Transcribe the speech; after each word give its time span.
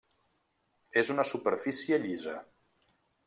És 1.01 1.11
una 1.15 1.27
superfície 1.33 2.01
llisa. 2.07 2.35